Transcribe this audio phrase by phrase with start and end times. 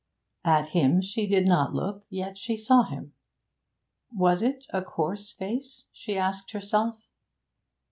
[0.43, 3.13] At him she did not look, yet she saw him.
[4.11, 5.85] Was it a coarse face?
[5.91, 6.97] she asked herself.